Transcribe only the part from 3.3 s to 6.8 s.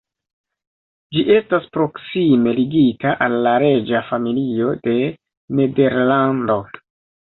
la reĝa familio de Nederlando.